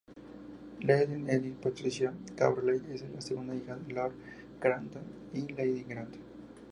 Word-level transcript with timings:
Lady 0.79 1.21
Edith 1.27 1.61
Patricia 1.61 2.11
Crawley 2.35 2.81
es 2.91 3.03
la 3.13 3.21
segunda 3.21 3.53
hija 3.53 3.75
de 3.75 3.93
Lord 3.93 4.13
Grantham 4.59 5.03
y 5.31 5.41
Lady 5.49 5.83
Grantham. 5.83 6.21